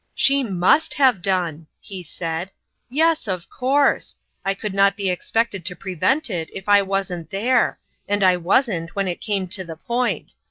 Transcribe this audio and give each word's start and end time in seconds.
"She 0.25 0.41
must 0.41 0.95
have 0.95 1.21
done!" 1.21 1.67
he 1.91 2.01
said." 2.01 2.49
Yes, 2.89 3.27
of 3.27 3.47
course. 3.51 4.15
I 4.43 4.55
could 4.55 4.73
not 4.73 4.97
be 4.97 5.11
expected 5.11 5.63
to 5.65 5.75
prevent 5.75 6.27
it, 6.27 6.49
if 6.55 6.67
I 6.67 6.81
wasn't 6.81 7.29
there; 7.29 7.77
and 8.07 8.23
I 8.23 8.35
wasn't, 8.37 8.95
when 8.95 9.07
it 9.07 9.21
came 9.21 9.47
to 9.49 9.63
the 9.63 9.75
point. 9.75 10.33